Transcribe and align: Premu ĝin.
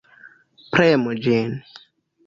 Premu 0.73 1.15
ĝin. 1.29 1.57